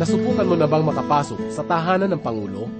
[0.00, 2.72] Nasubukan mo na bang makapasok sa tahanan ng Pangulo?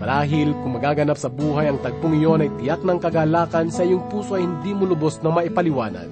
[0.00, 4.40] Marahil kung magaganap sa buhay ang tagpong iyon ay tiyak ng kagalakan sa iyong puso
[4.40, 6.08] ay hindi mo lubos na maipaliwanag.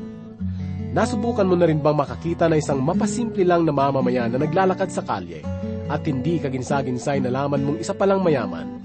[0.93, 5.01] Nasubukan mo na rin bang makakita na isang mapasimple lang na mamamayan na naglalakad sa
[5.01, 5.41] kalye
[5.89, 8.77] at hindi kaginsa-ginsay nalaman mong isa palang mayaman?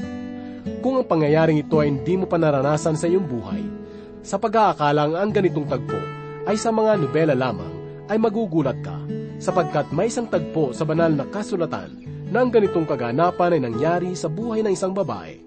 [0.79, 3.59] Kung ang pangyayaring ito ay hindi mo pa naranasan sa iyong buhay,
[4.23, 5.99] sa pag-aakalang ang ganitong tagpo
[6.47, 7.75] ay sa mga nobela lamang,
[8.07, 11.93] ay magugulat ka sapagkat may isang tagpo sa banal na kasulatan
[12.27, 15.39] na ang ganitong kaganapan ay nangyari sa buhay ng isang babae.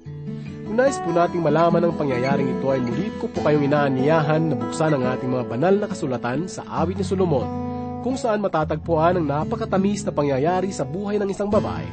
[0.71, 4.95] Kung po nating malaman ang pangyayaring ito ay muli ko po kayong inaaniyahan na buksan
[4.95, 7.43] ang ating mga banal na kasulatan sa awit ni Solomon,
[8.07, 11.84] kung saan matatagpuan ang napakatamis na pangyayari sa buhay ng isang babae.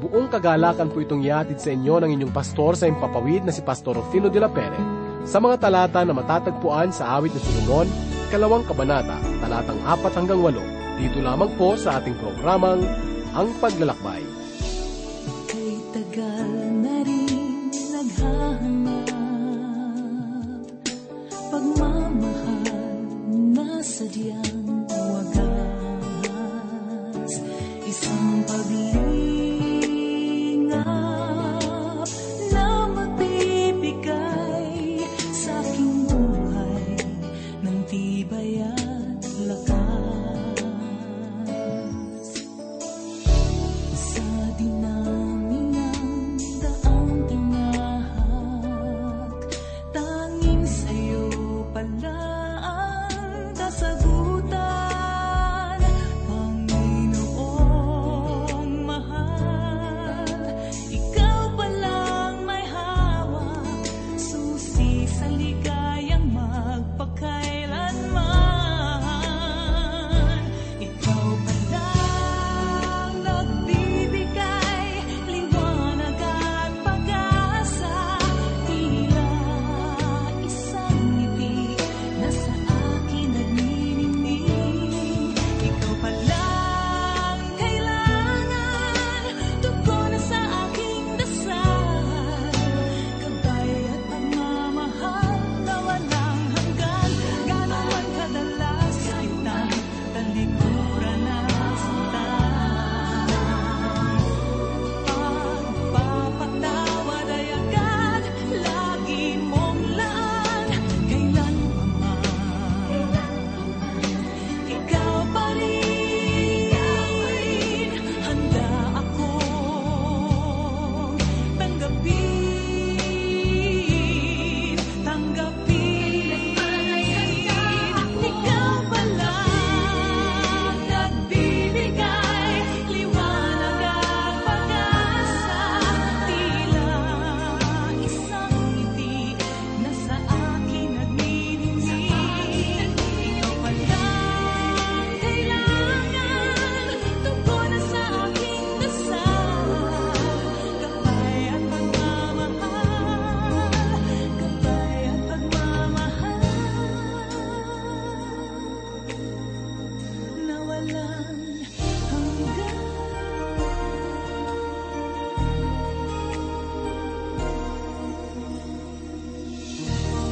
[0.00, 4.00] Buong kagalakan po itong iatid sa inyo ng inyong pastor sa impapawid na si Pastor
[4.00, 4.80] Rufino de la Pere
[5.28, 7.84] sa mga talata na matatagpuan sa awit ni Solomon,
[8.32, 10.79] kalawang kabanata, talatang 4 hanggang 8.
[11.00, 12.84] Dito lamang po sa ating programang
[13.32, 14.20] Ang Paglalakbay.
[15.48, 16.50] Kay tagal
[16.84, 19.08] na rin naghahanap
[21.48, 22.68] Pagmamahal
[23.56, 24.69] na sadyang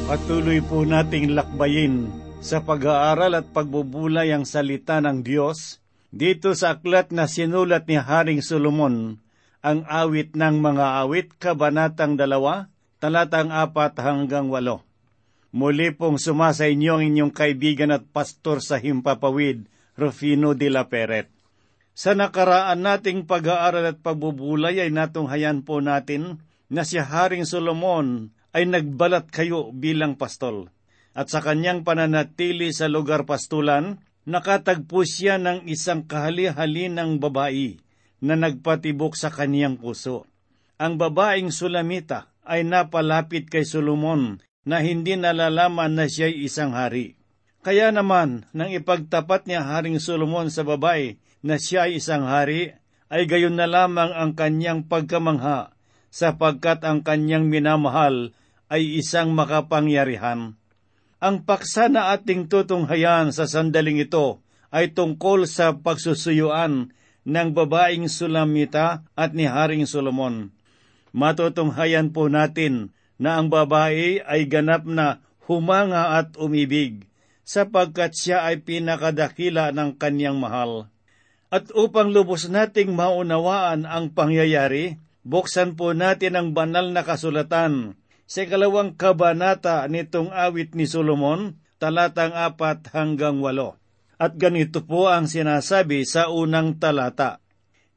[0.09, 2.09] Patuloy po nating lakbayin
[2.41, 8.41] sa pag-aaral at pagbubulay ang salita ng Diyos dito sa aklat na sinulat ni Haring
[8.41, 9.21] Solomon,
[9.61, 14.81] ang awit ng mga awit, kabanatang dalawa, talatang apat hanggang walo.
[15.53, 21.29] Muli pong sumasa inyo ang inyong kaibigan at pastor sa Himpapawid, Rufino de la Peret.
[21.93, 28.65] Sa nakaraan nating pag-aaral at pagbubulay ay natunghayan po natin na si Haring Solomon ay
[28.65, 30.73] nagbalat kayo bilang pastol.
[31.13, 37.81] At sa kanyang pananatili sa lugar pastulan, nakatagpo siya ng isang kahali-hali ng babae
[38.21, 40.29] na nagpatibok sa kaniyang puso.
[40.79, 47.19] Ang babaeng Sulamita ay napalapit kay Solomon na hindi nalalaman na siya'y isang hari.
[47.59, 52.71] Kaya naman, nang ipagtapat niya Haring Solomon sa babae na siya ay isang hari,
[53.11, 55.75] ay gayon na lamang ang kanyang pagkamangha,
[56.07, 58.31] sapagkat ang kanyang minamahal
[58.69, 60.53] ay isang makapangyarihan.
[61.19, 64.39] Ang paksa na ating tutunghayan sa sandaling ito
[64.71, 66.93] ay tungkol sa pagsusuyuan
[67.27, 70.53] ng babaeng Sulamita at ni Haring Solomon.
[71.11, 75.19] Matutunghayan po natin na ang babae ay ganap na
[75.49, 77.09] humanga at umibig
[77.43, 80.87] sapagkat siya ay pinakadakila ng kanyang mahal.
[81.49, 87.97] At upang lubos nating maunawaan ang pangyayari, buksan po natin ang banal na kasulatan
[88.29, 93.81] sa ikalawang kabanata nitong awit ni Solomon, talatang apat hanggang walo.
[94.21, 97.41] At ganito po ang sinasabi sa unang talata.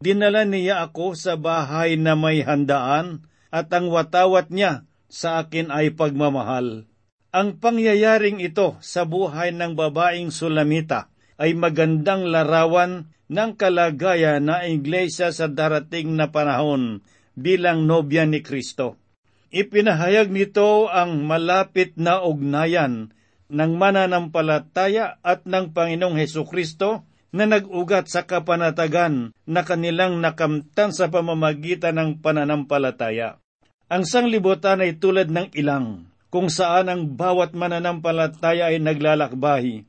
[0.01, 5.93] Dinala niya ako sa bahay na may handaan, at ang watawat niya sa akin ay
[5.93, 6.89] pagmamahal.
[7.37, 15.29] Ang pangyayaring ito sa buhay ng babaeng Sulamita ay magandang larawan ng kalagayan na iglesia
[15.29, 17.05] sa darating na panahon
[17.37, 19.02] bilang nobya ni Kristo.
[19.53, 23.13] Ipinahayag nito ang malapit na ugnayan
[23.53, 27.05] ng mananampalataya at ng Panginoong Heso Kristo
[27.37, 33.45] na nag-ugat sa kapanatagan na kanilang nakamtan sa pamamagitan ng pananampalataya.
[33.93, 39.85] Ang sanglibutan ay tulad ng ilang, kung saan ang bawat mananampalataya ay naglalakbahi.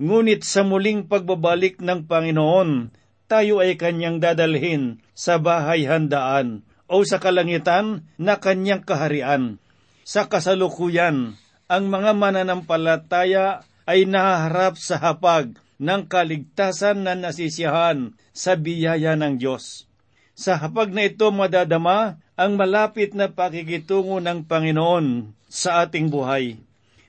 [0.00, 2.88] Ngunit sa muling pagbabalik ng Panginoon,
[3.28, 9.56] tayo ay kanyang dadalhin sa bahay handaan o sa kalangitan na kanyang kaharian.
[10.04, 11.40] Sa kasalukuyan,
[11.72, 19.88] ang mga mananampalataya ay nahaharap sa hapag ng kaligtasan na nasisiyahan sa biyaya ng Diyos.
[20.36, 26.60] Sa hapag na ito madadama ang malapit na pakikitungo ng Panginoon sa ating buhay.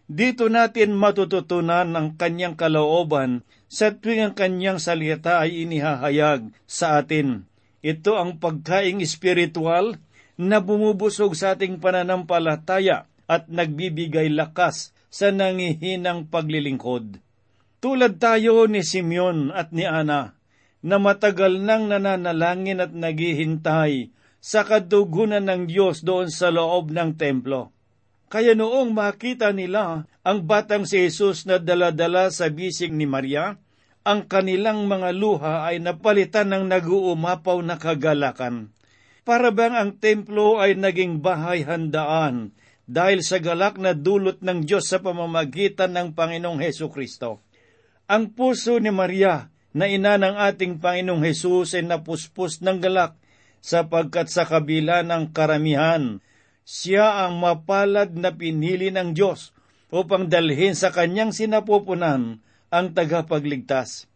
[0.04, 7.48] Dito natin matututunan ang kanyang kalooban sa tuwing ang kanyang salita ay inihahayag sa atin.
[7.84, 10.00] Ito ang pagkaing espiritual
[10.40, 17.20] na bumubusog sa ating pananampalataya at nagbibigay lakas sa nangihinang paglilingkod.
[17.84, 20.40] Tulad tayo ni Simeon at ni Ana,
[20.80, 27.76] na matagal nang nananalangin at naghihintay sa kadugunan ng Diyos doon sa loob ng templo.
[28.32, 33.60] Kaya noong makita nila ang batang si Jesus na daladala sa bisig ni Maria,
[34.04, 38.76] ang kanilang mga luha ay napalitan ng naguumapaw na kagalakan.
[39.24, 42.52] Para bang ang templo ay naging bahay handaan
[42.84, 47.40] dahil sa galak na dulot ng Diyos sa pamamagitan ng Panginoong Heso Kristo.
[48.12, 53.16] Ang puso ni Maria na ina ng ating Panginoong Hesus ay napuspos ng galak
[53.64, 56.20] sapagkat sa kabila ng karamihan,
[56.68, 59.56] siya ang mapalad na pinili ng Diyos
[59.88, 64.10] upang dalhin sa kanyang sinapupunan ang tagapagligtas.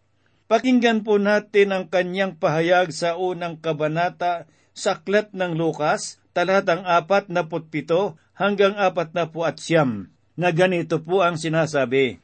[0.50, 7.30] Pakinggan po natin ang kanyang pahayag sa unang kabanata sa aklat ng Lukas, talatang apat
[7.30, 12.18] na putpito hanggang apat na po at siyam, na ganito po ang sinasabi,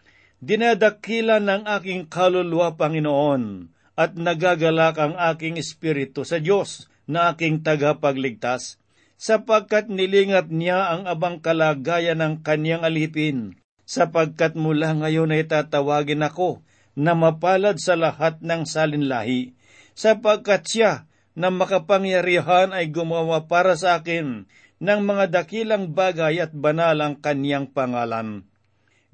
[0.44, 8.75] Dinadakila ng aking kaluluwa, Panginoon, at nagagalak ang aking espiritu sa Diyos na aking tagapagligtas,
[9.15, 16.63] sapagkat nilingat niya ang abang kalagayan ng kanyang alipin, sapagkat mula ngayon ay tatawagin ako
[16.94, 19.57] na mapalad sa lahat ng salinlahi,
[19.97, 20.91] sapagkat siya
[21.33, 24.45] na makapangyarihan ay gumawa para sa akin
[24.83, 28.45] ng mga dakilang bagay at banal ang kanyang pangalan.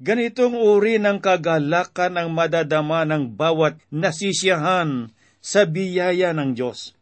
[0.00, 5.12] Ganitong uri ng kagalakan ang madadama ng bawat nasisiyahan
[5.44, 6.96] sa biyaya ng Diyos.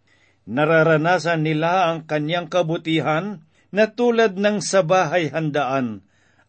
[0.50, 6.02] Nararanasan nila ang kanyang kabutihan na tulad ng sa bahay handaan.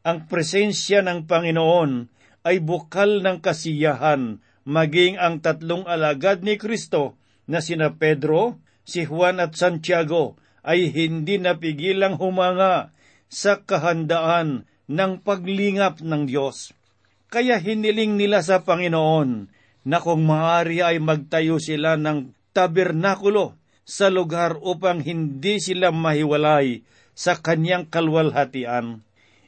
[0.08, 2.08] Ang presensya ng Panginoon
[2.48, 7.20] ay bukal ng kasiyahan, maging ang tatlong alagad ni Kristo
[7.52, 12.96] na sina Pedro, si Juan at Santiago ay hindi napigilang humanga
[13.28, 16.72] sa kahandaan ng paglingap ng Diyos.
[17.28, 19.52] Kaya hiniling nila sa Panginoon
[19.84, 26.82] na kung maaari ay magtayo sila ng tabernakulo sa lugar upang hindi sila mahiwalay
[27.14, 29.04] sa kanyang kalwalhatian.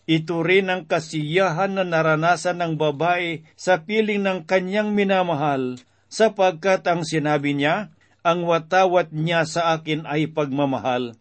[0.09, 5.77] Ito rin ang kasiyahan na naranasan ng babae sa piling ng kanyang minamahal
[6.11, 11.17] sapagkat ang sinabi niya, ang watawat niya sa akin ay pagmamahal.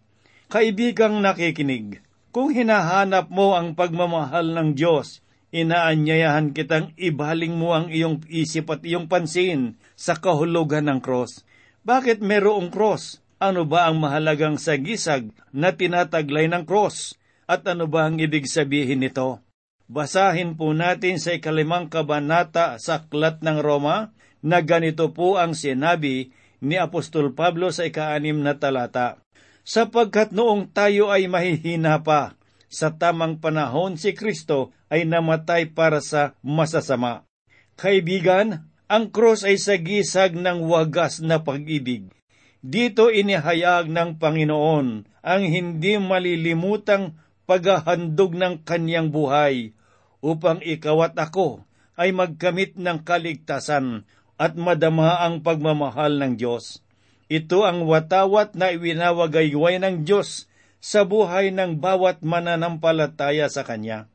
[0.51, 2.03] Kaibigang nakikinig,
[2.35, 5.23] kung hinahanap mo ang pagmamahal ng Diyos,
[5.55, 11.47] inaanyayahan kitang ibaling mo ang iyong isip at iyong pansin sa kahulugan ng cross.
[11.87, 13.23] Bakit merong cross?
[13.41, 17.17] Ano ba ang mahalagang sagisag na tinataglay ng cross?
[17.51, 19.43] At ano ba ang ibig sabihin nito?
[19.91, 26.31] Basahin po natin sa ikalimang kabanata sa Aklat ng Roma na ganito po ang sinabi
[26.63, 29.19] ni Apostol Pablo sa ikaanim na talata.
[29.67, 32.39] Sapagkat noong tayo ay mahihina pa,
[32.71, 37.27] sa tamang panahon si Kristo ay namatay para sa masasama.
[37.75, 42.15] Kaibigan, ang cross ay sagisag ng wagas na pag-ibig.
[42.63, 44.87] Dito inihayag ng Panginoon
[45.27, 47.19] ang hindi malilimutang
[47.51, 49.75] paghahandog ng kanyang buhay
[50.23, 51.67] upang ikaw at ako
[51.99, 54.07] ay magkamit ng kaligtasan
[54.39, 56.79] at madama ang pagmamahal ng Diyos.
[57.27, 60.47] Ito ang watawat na iwinawagayway ng Diyos
[60.79, 64.07] sa buhay ng bawat mananampalataya sa Kanya.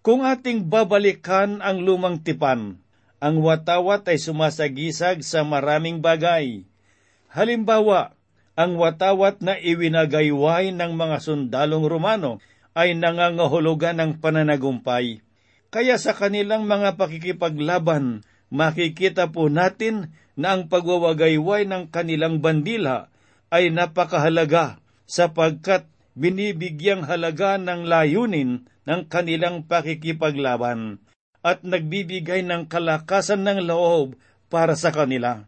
[0.00, 2.80] Kung ating babalikan ang lumang tipan,
[3.20, 6.64] ang watawat ay sumasagisag sa maraming bagay.
[7.28, 8.16] Halimbawa,
[8.56, 12.40] ang watawat na iwinagayway ng mga sundalong Romano
[12.74, 15.22] ay nangangahulugan ng pananagumpay.
[15.70, 23.10] Kaya sa kanilang mga pakikipaglaban, makikita po natin na ang pagwawagayway ng kanilang bandila
[23.50, 30.98] ay napakahalaga sapagkat binibigyang halaga ng layunin ng kanilang pakikipaglaban
[31.40, 34.18] at nagbibigay ng kalakasan ng loob
[34.50, 35.46] para sa kanila.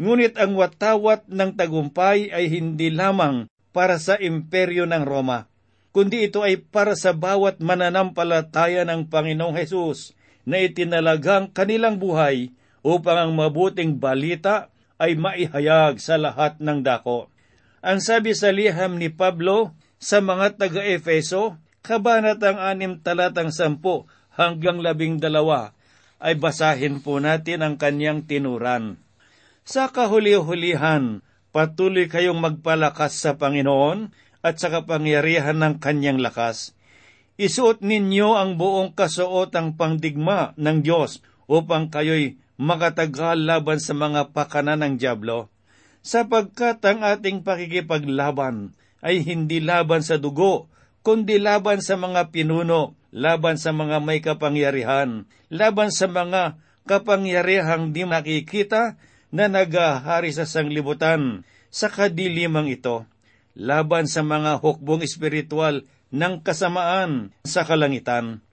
[0.00, 5.51] Ngunit ang watawat ng tagumpay ay hindi lamang para sa imperyo ng Roma,
[5.92, 10.16] kundi ito ay para sa bawat mananampalataya ng Panginoong Hesus
[10.48, 12.50] na itinalagang kanilang buhay
[12.82, 17.30] upang ang mabuting balita ay maihayag sa lahat ng dako.
[17.84, 25.18] Ang sabi sa liham ni Pablo sa mga taga-Efeso, kabanatang anim talatang sampu hanggang labing
[25.18, 25.74] dalawa,
[26.22, 29.02] ay basahin po natin ang kanyang tinuran.
[29.66, 36.74] Sa kahuli-hulihan, patuloy kayong magpalakas sa Panginoon at sa kapangyarihan ng kanyang lakas.
[37.38, 44.84] Isuot ninyo ang buong kasuotang pangdigma ng Diyos upang kayo'y makatagal laban sa mga pakanan
[44.84, 45.48] ng Diablo.
[46.02, 50.68] Sapagkat ang ating pakikipaglaban ay hindi laban sa dugo,
[51.06, 58.02] kundi laban sa mga pinuno, laban sa mga may kapangyarihan, laban sa mga kapangyarihang di
[58.02, 58.98] makikita
[59.32, 63.08] na nagahari sa sanglibutan sa kadilimang ito
[63.56, 68.44] laban sa mga hukbong espiritual ng kasamaan sa kalangitan.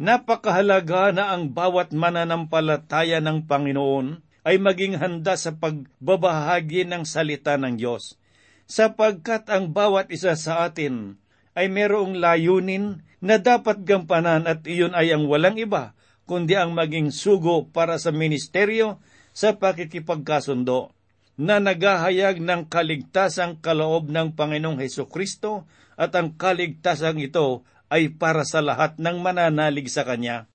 [0.00, 7.76] Napakahalaga na ang bawat mananampalataya ng Panginoon ay maging handa sa pagbabahagi ng salita ng
[7.76, 8.16] Diyos,
[8.64, 11.20] sapagkat ang bawat isa sa atin
[11.52, 15.92] ay merong layunin na dapat gampanan at iyon ay ang walang iba,
[16.24, 18.96] kundi ang maging sugo para sa ministeryo
[19.36, 20.96] sa pakikipagkasundo
[21.40, 25.64] na naghahayag ng kaligtasang kaloob ng Panginoong Heso Kristo
[25.96, 30.52] at ang kaligtasang ito ay para sa lahat ng mananalig sa Kanya.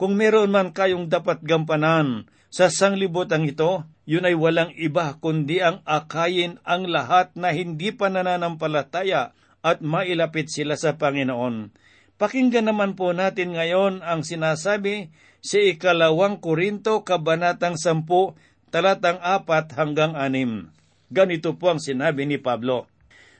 [0.00, 5.84] Kung meron man kayong dapat gampanan sa sanglibotang ito, yun ay walang iba kundi ang
[5.84, 11.76] akayin ang lahat na hindi pa nananampalataya at mailapit sila sa Panginoon.
[12.16, 15.12] Pakinggan naman po natin ngayon ang sinasabi
[15.42, 18.06] sa ikalawang Korinto, Kabanatang 10,
[18.72, 20.72] talatang apat hanggang anim.
[21.12, 22.88] Ganito po ang sinabi ni Pablo,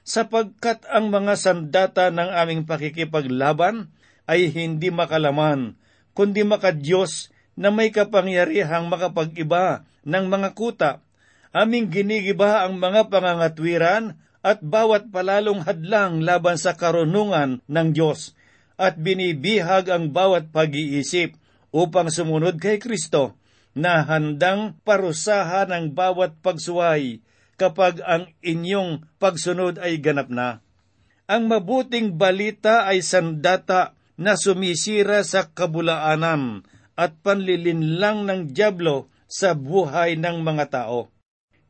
[0.04, 3.88] Sapagkat ang mga sandata ng aming pakikipaglaban
[4.28, 5.78] ay hindi makalaman,
[6.12, 10.92] kundi makadiyos na may kapangyarihang makapag-iba ng mga kuta.
[11.54, 18.34] Aming ginigiba ang mga pangangatwiran at bawat palalong hadlang laban sa karunungan ng Diyos
[18.74, 21.38] at binibihag ang bawat pag-iisip
[21.70, 23.38] upang sumunod kay Kristo
[23.72, 27.24] na handang parusahan ang bawat pagsuway
[27.56, 30.60] kapag ang inyong pagsunod ay ganap na.
[31.30, 40.20] Ang mabuting balita ay sandata na sumisira sa kabulaanan at panlilinlang ng Diablo sa buhay
[40.20, 41.08] ng mga tao.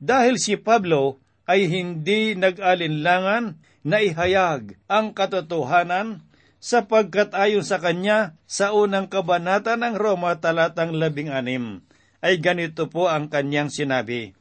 [0.03, 6.27] Dahil si Pablo ay hindi nag-alinlangan na ihayag ang katotohanan
[6.63, 11.83] sapagkat ayon sa kanya sa unang kabanata ng Roma talatang labing anim,
[12.23, 14.33] ay ganito po ang kanyang sinabi,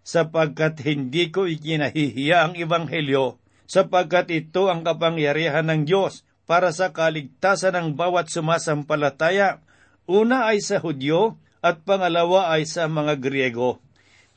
[0.00, 3.36] sapagkat hindi ko ikinahihiya ang Ebanghelyo,
[3.68, 9.60] sapagkat ito ang kapangyarihan ng Diyos para sa kaligtasan ng bawat sumasampalataya,
[10.08, 13.82] una ay sa Hudyo at pangalawa ay sa mga Griego.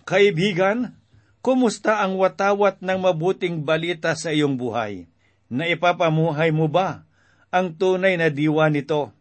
[0.04, 0.98] Kaibigan,
[1.46, 5.06] kumusta ang watawat ng mabuting balita sa iyong buhay?
[5.48, 7.08] Naipapamuhay mo ba
[7.54, 9.14] ang tunay na diwa nito?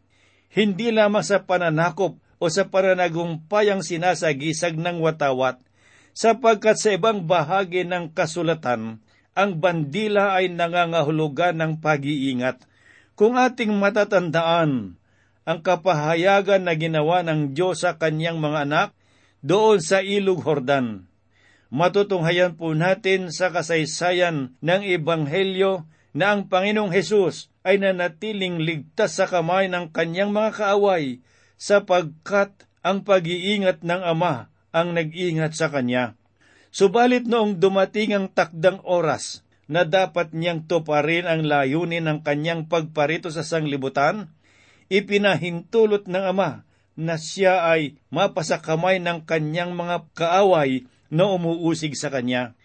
[0.48, 5.58] Hindi lamang sa pananakop o sa pananagumpay ang sinasagisag ng watawat,
[6.14, 9.02] sapagkat sa ibang bahagi ng kasulatan,
[9.38, 12.66] ang bandila ay nangangahulugan ng pag-iingat.
[13.14, 14.98] Kung ating matatandaan,
[15.48, 18.88] ang kapahayagan na ginawa ng Diyos sa kanyang mga anak
[19.40, 21.06] doon sa Ilog Hordan.
[21.70, 29.28] Matutunghayan po natin sa kasaysayan ng Ebanghelyo na ang Panginoong Hesus ay nanatiling ligtas sa
[29.28, 31.20] kamay ng kanyang mga kaaway
[31.58, 36.14] sapagkat ang pag-iingat ng Ama ang nag-ingat sa kanya.
[36.70, 43.28] Subalit noong dumating ang takdang oras na dapat niyang tuparin ang layunin ng kanyang pagparito
[43.28, 44.32] sa sanglibutan,
[44.88, 46.64] ipinahintulot ng Ama
[46.98, 52.58] na siya ay mapasakamay ng kanyang mga kaaway na umuusig sa kanya.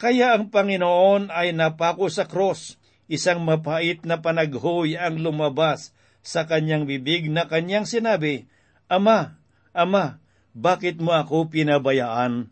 [0.00, 2.80] Kaya ang Panginoon ay napako sa cross,
[3.10, 8.48] isang mapait na panaghoy ang lumabas sa kanyang bibig na kanyang sinabi,
[8.90, 9.40] Ama,
[9.72, 10.20] Ama,
[10.52, 12.50] bakit mo ako pinabayaan?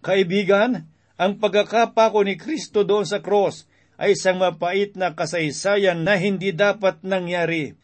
[0.00, 6.50] Kaibigan, ang pagkakapako ni Kristo doon sa cross ay isang mapait na kasaysayan na hindi
[6.50, 7.78] dapat nangyari.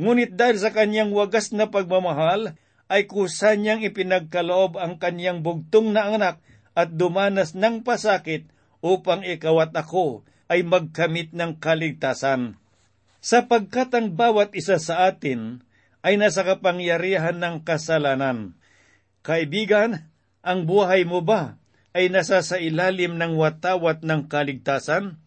[0.00, 2.56] Ngunit dahil sa kanyang wagas na pagmamahal,
[2.92, 6.44] ay kusa niyang ipinagkaloob ang kanyang bugtong na anak
[6.76, 8.48] at dumanas ng pasakit
[8.84, 12.60] upang ikaw at ako ay magkamit ng kaligtasan.
[13.22, 15.62] Sapagkat ang bawat isa sa atin
[16.02, 18.58] ay nasa kapangyarihan ng kasalanan.
[19.22, 20.10] Kaibigan,
[20.42, 21.54] ang buhay mo ba
[21.94, 25.22] ay nasa sa ilalim ng watawat ng kaligtasan?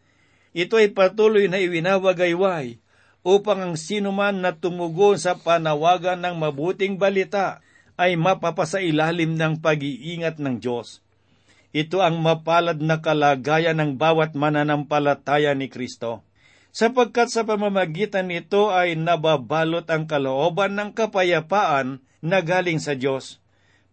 [0.51, 2.83] Ito ay patuloy na iwinawagayway
[3.23, 7.63] upang ang sinuman na tumugon sa panawagan ng mabuting balita
[7.95, 10.99] ay mapapasailalim ng pag-iingat ng Diyos.
[11.71, 16.24] Ito ang mapalad na kalagayan ng bawat mananampalataya ni Kristo.
[16.75, 23.39] Sapagkat sa pamamagitan nito ay nababalot ang kalooban ng kapayapaan na galing sa Diyos.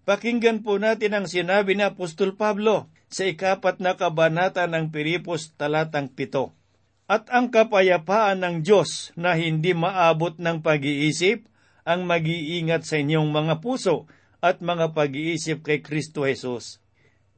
[0.03, 6.11] Pakinggan po natin ang sinabi ni Apostol Pablo sa ikapat na kabanata ng Piripos talatang
[6.11, 6.59] pito.
[7.07, 11.47] At ang kapayapaan ng Diyos na hindi maabot ng pag-iisip
[11.87, 14.11] ang mag-iingat sa inyong mga puso
[14.43, 16.83] at mga pag-iisip kay Kristo Jesus.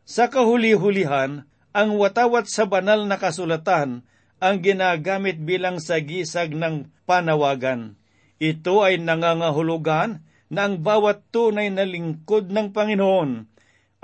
[0.08, 1.44] Sa kahuli-hulihan,
[1.76, 4.08] ang watawat sa banal na kasulatan
[4.44, 7.96] ang ginagamit bilang sagisag ng panawagan.
[8.36, 10.20] Ito ay nangangahulugan
[10.52, 13.48] na ang bawat tunay na lingkod ng Panginoon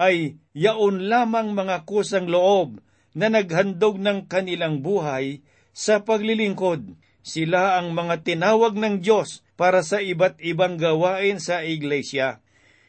[0.01, 2.81] ay yaon lamang mga kusang loob
[3.13, 5.45] na naghandog ng kanilang buhay
[5.77, 6.97] sa paglilingkod.
[7.21, 12.41] Sila ang mga tinawag ng Diyos para sa iba't ibang gawain sa iglesia.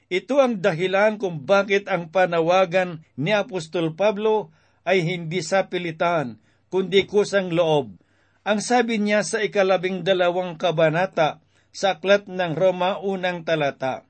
[0.08, 4.56] Ito ang dahilan kung bakit ang panawagan ni Apostol Pablo
[4.88, 6.40] ay hindi sa pilitan,
[6.72, 8.00] kundi kusang loob.
[8.48, 14.08] Ang sabi niya sa ikalabing dalawang kabanata sa aklat ng Roma unang talata.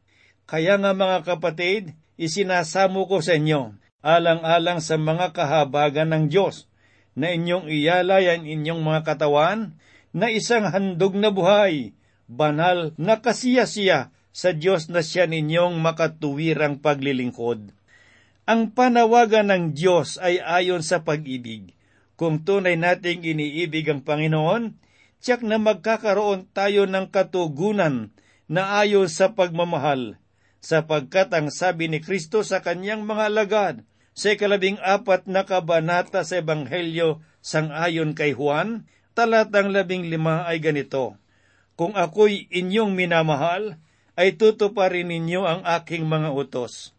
[0.47, 6.71] Kaya nga mga kapatid, isinasamo ko sa inyo, alang-alang sa mga kahabagan ng Diyos,
[7.17, 9.75] na inyong iyalay ang inyong mga katawan
[10.15, 11.91] na isang handog na buhay,
[12.31, 17.75] banal na kasiyasiya sa Diyos na siya ninyong makatuwirang paglilingkod.
[18.47, 21.75] Ang panawagan ng Diyos ay ayon sa pag-ibig.
[22.21, 24.77] Kung tunay nating iniibig ang Panginoon,
[25.17, 28.13] tiyak na magkakaroon tayo ng katugunan
[28.45, 30.21] na ayon sa pagmamahal,
[30.61, 33.75] sapagkat ang sabi ni Kristo sa kanyang mga alagad
[34.13, 38.85] sa ikalabing apat na kabanata sa Ebanghelyo sang ayon kay Juan,
[39.17, 41.17] talatang labing lima ay ganito,
[41.73, 43.81] Kung ako'y inyong minamahal,
[44.13, 46.93] ay tutuparin ninyo ang aking mga utos.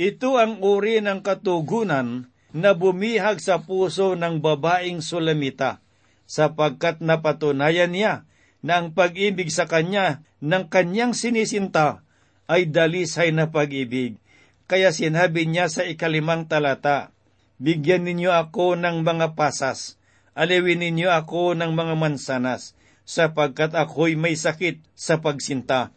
[0.00, 5.82] Ito ang uri ng katugunan na bumihag sa puso ng babaeng Sulamita
[6.24, 8.24] sapagkat napatunayan niya
[8.64, 12.00] na ang pag-ibig sa kanya ng kanyang sinisinta
[12.48, 14.16] ay dalisay na pag-ibig.
[14.64, 17.12] Kaya sinabi niya sa ikalimang talata,
[17.60, 19.94] Bigyan ninyo ako ng mga pasas,
[20.34, 22.74] aliwin ninyo ako ng mga mansanas,
[23.06, 25.94] sapagkat ako'y may sakit sa pagsinta.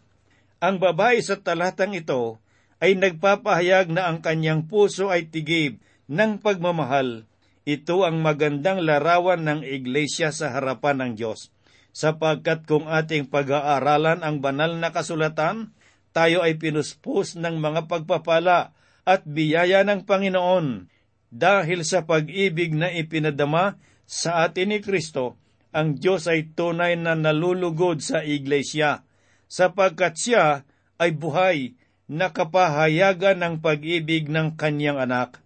[0.61, 2.37] Ang babae sa talatang ito
[2.77, 7.27] ay nagpapahayag na ang kanyang puso ay tigib ng pagmamahal
[7.67, 11.51] ito ang magandang larawan ng iglesia sa harapan ng Diyos,
[11.91, 15.75] sapagkat kung ating pag-aaralan ang banal na kasulatan,
[16.15, 18.71] tayo ay pinuspos ng mga pagpapala
[19.03, 20.87] at biyaya ng Panginoon.
[21.27, 23.75] Dahil sa pag-ibig na ipinadama
[24.07, 25.35] sa atin ni Kristo,
[25.75, 29.03] ang Diyos ay tunay na nalulugod sa iglesia,
[29.51, 30.63] sapagkat siya
[31.03, 31.75] ay buhay
[32.07, 35.43] na kapahayagan ng pag-ibig ng kanyang anak.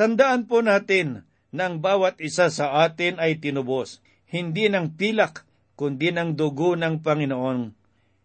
[0.00, 4.00] Tandaan po natin ng bawat isa sa atin ay tinubos,
[4.32, 5.44] hindi ng pilak,
[5.76, 7.76] kundi ng dugo ng Panginoon.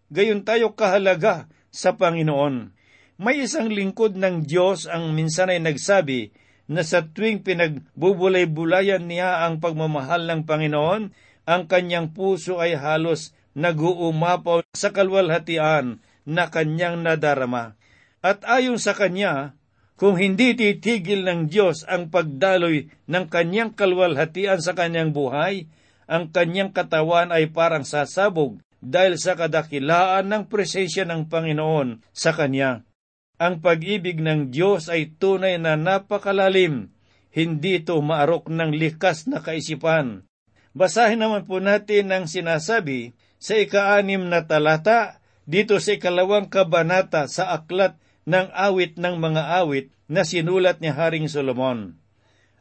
[0.07, 2.71] Gayon tayo kahalaga sa Panginoon.
[3.19, 6.31] May isang lingkod ng Diyos ang minsan ay nagsabi
[6.71, 11.11] na sa tuwing pinagbubulay-bulayan niya ang pagmamahal ng Panginoon,
[11.43, 17.75] ang kanyang puso ay halos naguumapaw sa kalwalhatian na kanyang nadarama.
[18.23, 19.59] At ayon sa kanya,
[19.95, 25.71] kung hindi titigil ng Diyos ang pagdaloy ng kanyang kalwalhatian sa kanyang buhay,
[26.05, 32.83] ang kanyang katawan ay parang sasabog dahil sa kadakilaan ng presensya ng Panginoon sa kanya.
[33.39, 36.91] Ang pag-ibig ng Diyos ay tunay na napakalalim,
[37.35, 40.23] hindi ito maarok ng likas na kaisipan.
[40.75, 47.51] Basahin naman po natin ang sinasabi sa ikaanim na talata dito sa ikalawang kabanata sa
[47.55, 51.97] aklat ng awit ng mga awit na sinulat ni Haring Solomon.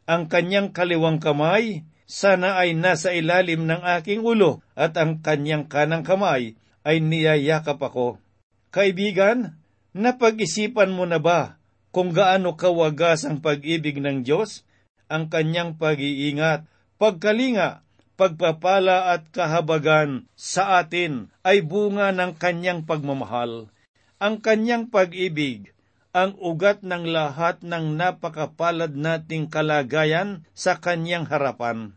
[0.05, 6.05] Ang kanyang kaliwang kamay sana ay nasa ilalim ng aking ulo at ang kanyang kanang
[6.05, 6.53] kamay
[6.85, 8.21] ay niyayakap ako.
[8.69, 9.57] Kaibigan,
[9.97, 11.57] napag-isipan mo na ba
[11.89, 14.61] kung gaano kawagas ang pag-ibig ng Diyos,
[15.09, 16.69] ang kanyang pag-iingat,
[17.01, 17.81] pagkalinga,
[18.19, 23.73] pagpapala at kahabagan sa atin ay bunga ng kanyang pagmamahal.
[24.15, 25.75] Ang kanyang pag-ibig
[26.15, 31.91] ang ugat ng lahat ng napakapalad nating kalagayan sa kanyang harapan.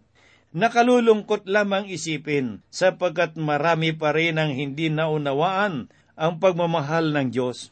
[0.51, 5.87] Nakalulungkot lamang isipin sapagkat marami pa rin ang hindi naunawaan
[6.19, 7.71] ang pagmamahal ng Diyos.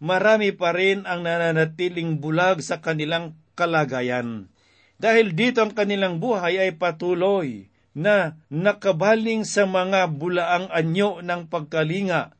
[0.00, 4.48] Marami pa rin ang nananatiling bulag sa kanilang kalagayan.
[4.96, 12.32] Dahil dito ang kanilang buhay ay patuloy na nakabaling sa mga bulaang anyo ng pagkalinga.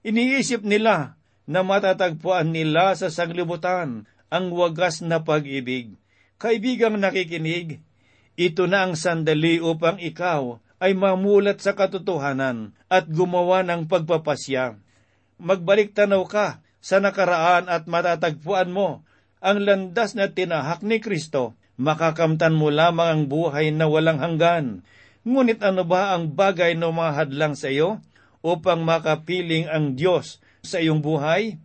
[0.00, 5.98] Iniisip nila na matatagpuan nila sa sanglibutan ang wagas na pag-ibig.
[6.40, 7.84] Kaibigang nakikinig,
[8.40, 14.80] ito na ang sandali upang ikaw ay mamulat sa katotohanan at gumawa ng pagpapasya.
[15.36, 19.04] Magbalik tanaw ka sa nakaraan at matatagpuan mo
[19.44, 21.52] ang landas na tinahak ni Kristo.
[21.76, 24.84] Makakamtan mo lamang ang buhay na walang hanggan.
[25.28, 28.00] Ngunit ano ba ang bagay na mahadlang sa iyo
[28.40, 31.60] upang makapiling ang Diyos sa iyong buhay?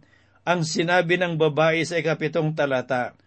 [0.45, 3.17] Ang sinabi ng babae sa ikapitong talata,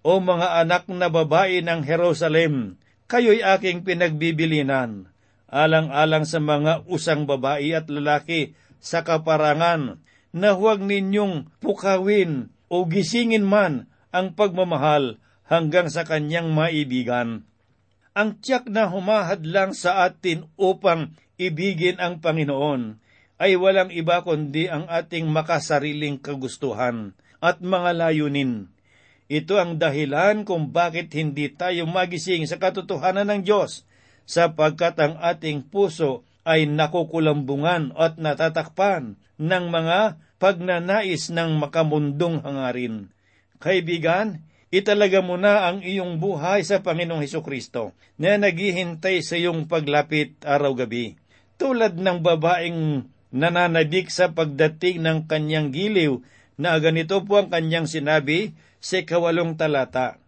[0.00, 5.12] O mga anak na babae ng Jerusalem, kayo'y aking pinagbibilinan,
[5.52, 10.00] alang-alang sa mga usang babae at lalaki sa kaparangan,
[10.32, 17.44] na huwag ninyong pukawin o gisingin man ang pagmamahal hanggang sa kanyang maibigan.
[18.16, 23.00] Ang tiyak na humahadlang sa atin upang ibigin ang Panginoon
[23.42, 28.70] ay walang iba kundi ang ating makasariling kagustuhan at mga layunin.
[29.26, 33.88] Ito ang dahilan kung bakit hindi tayo magising sa katotohanan ng Diyos,
[34.28, 43.10] sapagkat ang ating puso ay nakukulambungan at natatakpan ng mga pagnanais ng makamundong hangarin.
[43.62, 44.42] Kaibigan,
[44.74, 50.34] italaga mo na ang iyong buhay sa Panginoong Heso Kristo na naghihintay sa iyong paglapit
[50.42, 51.21] araw-gabi.
[51.62, 56.18] Tulad ng babaeng nananabik sa pagdating ng kanyang giliw
[56.58, 58.50] na ganito po ang kanyang sinabi
[58.82, 60.18] sa kawalong talata.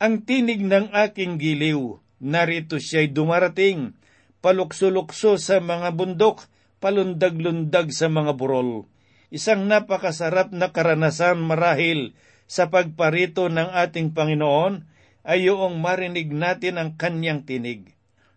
[0.00, 3.92] Ang tinig ng aking giliw, narito siya'y dumarating,
[4.40, 6.48] palukso-lukso sa mga bundok,
[6.80, 8.88] palundag-lundag sa mga burol.
[9.28, 12.16] Isang napakasarap na karanasan marahil
[12.48, 14.88] sa pagparito ng ating Panginoon
[15.20, 17.91] ay yung marinig natin ang kanyang tinig.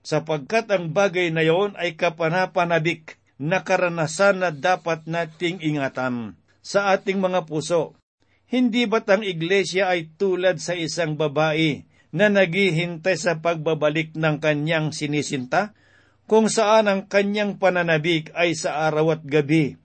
[0.05, 7.17] Sapagkat ang bagay na yon ay kapanapanabik na karanasan na dapat nating ingatan sa ating
[7.17, 7.97] mga puso.
[8.45, 14.93] Hindi ba't ang iglesia ay tulad sa isang babae na naghihintay sa pagbabalik ng kanyang
[14.93, 15.73] sinisinta,
[16.29, 19.75] kung saan ang kanyang pananabik ay sa araw at gabi,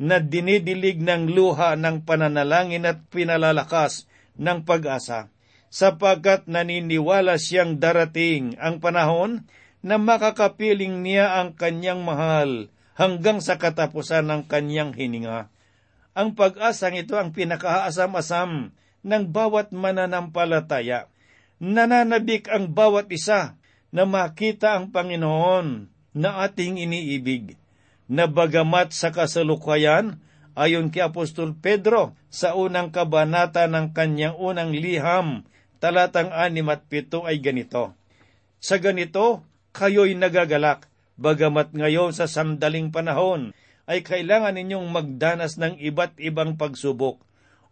[0.00, 5.32] na dinidilig ng luha ng pananalangin at pinalalakas ng pag-asa,
[5.72, 9.48] sapagkat naniniwala siyang darating ang panahon
[9.80, 15.48] na makakapiling niya ang kanyang mahal hanggang sa katapusan ng kanyang hininga.
[16.12, 21.08] Ang pag-asang ito ang pinakaasam-asam ng bawat mananampalataya.
[21.60, 23.56] Nananabik ang bawat isa
[23.92, 27.56] na makita ang Panginoon na ating iniibig,
[28.10, 30.18] na bagamat sa kasalukuyan,
[30.58, 35.46] ayon kay Apostol Pedro sa unang kabanata ng kanyang unang liham,
[35.78, 37.94] talatang anim at pito ay ganito.
[38.58, 43.52] Sa ganito, kayo'y nagagalak, Bagamat ngayon sa sandaling panahon
[43.84, 47.20] ay kailangan ninyong magdanas ng iba't ibang pagsubok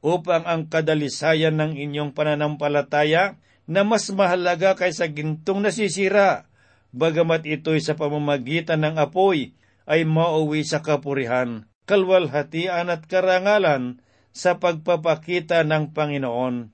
[0.04, 6.44] upang ang kadalisayan ng inyong pananampalataya na mas mahalaga kaysa gintong nasisira,
[6.92, 9.56] bagamat ito'y sa pamamagitan ng apoy
[9.88, 14.04] ay mauwi sa kapurihan, kalwalhatian at karangalan
[14.36, 16.68] sa pagpapakita ng Panginoon.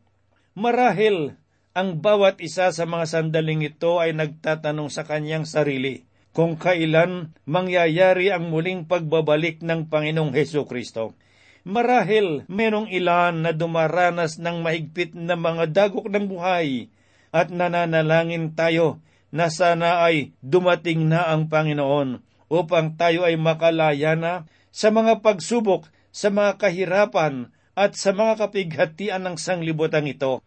[0.59, 1.39] Marahil,
[1.75, 8.31] ang bawat isa sa mga sandaling ito ay nagtatanong sa kanyang sarili, kung kailan mangyayari
[8.31, 11.19] ang muling pagbabalik ng Panginoong Heso Kristo.
[11.67, 16.87] Marahil merong ilan na dumaranas ng mahigpit na mga dagok ng buhay
[17.35, 19.03] at nananalangin tayo
[19.35, 22.23] na sana ay dumating na ang Panginoon
[22.55, 29.27] upang tayo ay makalaya na sa mga pagsubok, sa mga kahirapan at sa mga kapighatian
[29.27, 30.39] ng sanglibutan ito.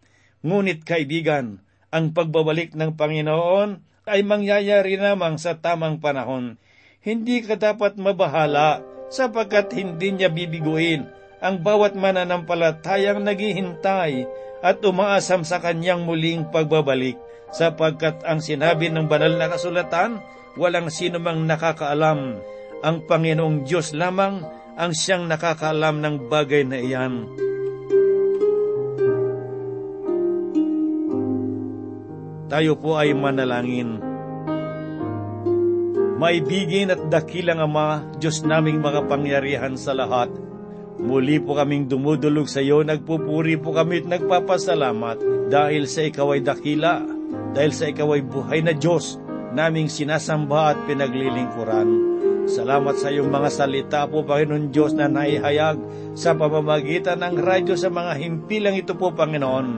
[0.46, 6.56] Ngunit kaibigan, ang pagbabalik ng Panginoon ay mangyayari lamang sa tamang panahon.
[7.02, 14.26] Hindi ka dapat mabahala sapagkat hindi niya bibiguin ang bawat mananampalatayang naghihintay
[14.58, 17.14] at umaasam sa kanyang muling pagbabalik,
[17.54, 20.18] sapagkat ang sinabi ng banal na kasulatan,
[20.58, 22.42] walang sino mang nakakaalam.
[22.82, 24.42] Ang Panginoong Diyos lamang
[24.78, 27.26] ang siyang nakakaalam ng bagay na iyan.
[32.48, 34.00] Tayo po ay manalangin.
[36.16, 40.32] Maibigin at dakilang Ama, Diyos naming makapangyarihan sa lahat.
[40.98, 46.40] Muli po kaming dumudulog sa iyo, nagpupuri po kami at nagpapasalamat dahil sa ikaw ay
[46.40, 47.04] dakila,
[47.52, 49.20] dahil sa ikaw ay buhay na Diyos,
[49.52, 51.88] naming sinasamba at pinaglilingkuran.
[52.48, 55.76] Salamat sa iyong mga salita po, Panginoon Diyos, na naihayag
[56.16, 59.68] sa pamamagitan ng radyo sa mga himpilang ito po, Panginoon,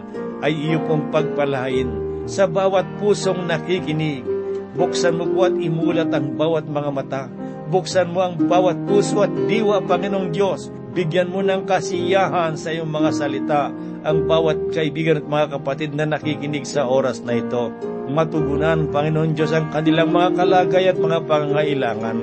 [0.41, 4.27] ay iyo pong pagpalain sa bawat pusong nakikinig.
[4.75, 7.23] Buksan mo po at imulat ang bawat mga mata.
[7.71, 10.75] Buksan mo ang bawat puso at diwa, Panginoong Diyos.
[10.91, 13.71] Bigyan mo ng kasiyahan sa iyong mga salita
[14.03, 17.71] ang bawat kaibigan at mga kapatid na nakikinig sa oras na ito.
[18.11, 22.19] Matugunan, Panginoon Diyos, ang kanilang mga kalagay at mga pangangailangan.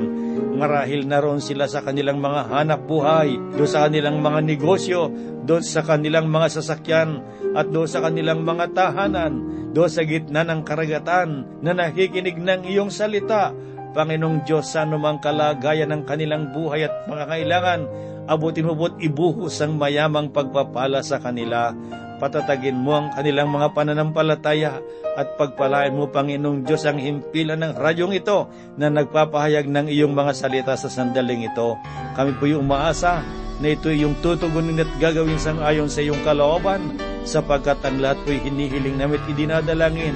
[0.57, 5.13] Marahil naroon sila sa kanilang mga hanap buhay, doon sa kanilang mga negosyo,
[5.45, 7.21] doon sa kanilang mga sasakyan,
[7.53, 9.37] at doon sa kanilang mga tahanan,
[9.77, 13.53] doon sa gitna ng karagatan na nakikinig ng iyong salita.
[13.93, 17.81] Panginoong Diyos, sa anumang kalagayan ng kanilang buhay at mga kailangan,
[18.25, 21.69] abutin mo po't ibuhos ang mayamang pagpapala sa kanila.
[22.17, 24.82] Patatagin mo ang kanilang mga pananampalataya
[25.17, 30.34] at pagpalain mo, Panginoong Diyos, ang himpilan ng radyong ito na nagpapahayag ng iyong mga
[30.34, 31.77] salita sa sandaling ito.
[32.17, 33.21] Kami po yung umaasa
[33.58, 36.93] na ito yung tutugunin at gagawin sang ayon sa iyong kalooban,
[37.25, 40.15] sapagkat ang lahat po'y hinihiling namin at idinadalangin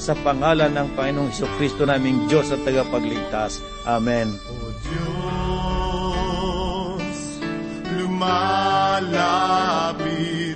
[0.00, 3.60] sa pangalan ng Panginoong Heso Kristo naming Diyos at tagapagligtas.
[3.84, 4.32] Amen.
[4.48, 4.96] O Diyos,
[8.00, 10.07] lumalapit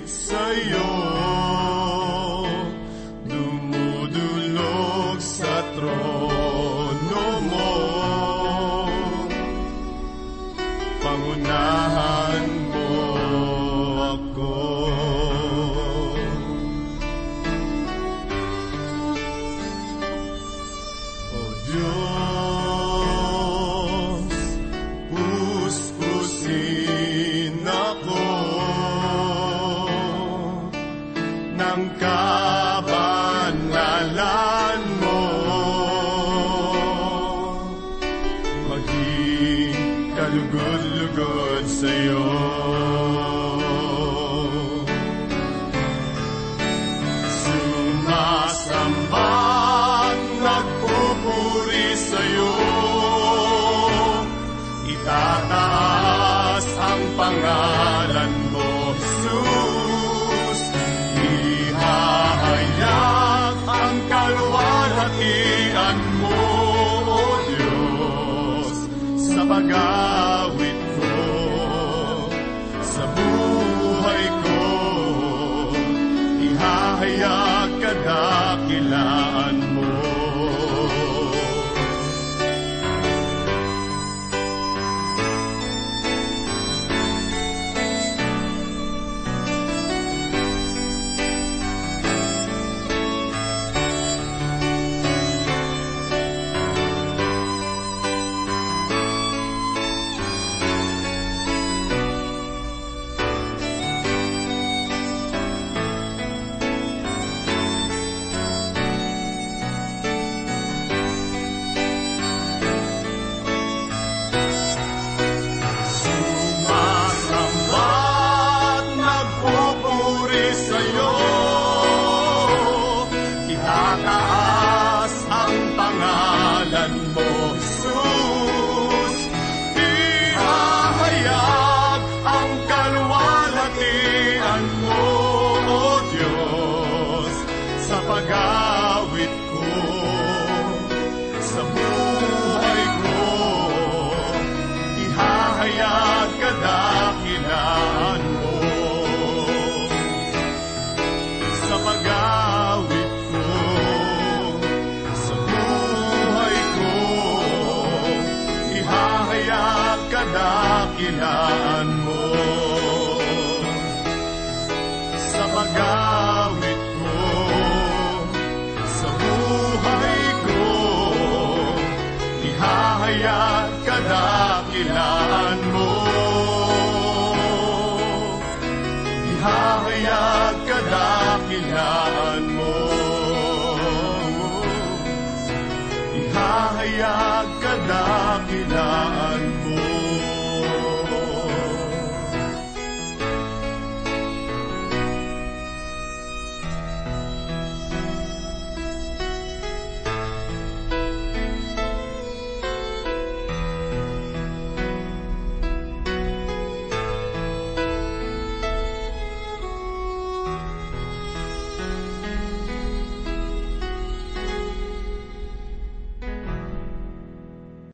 [0.05, 1.02] sa'yo, dumudulog